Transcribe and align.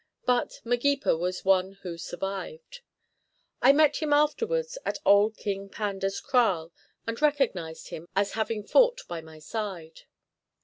But 0.25 0.61
Magepa 0.65 1.15
was 1.15 1.45
one 1.45 1.73
who 1.83 1.95
survived. 1.95 2.81
I 3.61 3.71
met 3.71 3.97
him 3.97 4.11
afterwards 4.11 4.79
at 4.83 4.97
old 5.05 5.37
King 5.37 5.69
Panda's 5.69 6.19
kraal 6.19 6.71
and 7.05 7.21
recognised 7.21 7.89
him 7.89 8.07
as 8.15 8.31
having 8.31 8.63
fought 8.63 9.01
by 9.07 9.21
my 9.21 9.37
side. 9.37 10.05